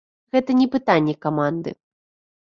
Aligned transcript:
Гэта 0.35 0.51
не 0.61 0.65
пытанне 0.75 1.13
каманды. 1.25 1.69